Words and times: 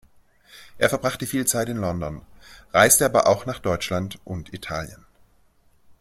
Er 0.79 0.89
verbrachte 0.89 1.27
viel 1.27 1.45
Zeit 1.45 1.69
in 1.69 1.77
London, 1.77 2.25
reiste 2.73 3.05
aber 3.05 3.27
auch 3.27 3.45
nach 3.45 3.59
Deutschland 3.59 4.17
und 4.23 4.51
Italien. 4.51 5.05